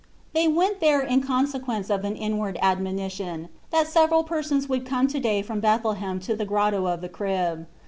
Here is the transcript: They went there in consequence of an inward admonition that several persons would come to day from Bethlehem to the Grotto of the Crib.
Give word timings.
They 0.33 0.47
went 0.47 0.79
there 0.79 0.99
in 1.01 1.21
consequence 1.21 1.91
of 1.91 2.03
an 2.05 2.15
inward 2.15 2.57
admonition 2.59 3.49
that 3.69 3.85
several 3.85 4.23
persons 4.23 4.67
would 4.67 4.83
come 4.83 5.05
to 5.05 5.19
day 5.19 5.43
from 5.43 5.59
Bethlehem 5.59 6.19
to 6.21 6.35
the 6.35 6.43
Grotto 6.43 6.87
of 6.87 7.01
the 7.01 7.09
Crib. 7.09 7.67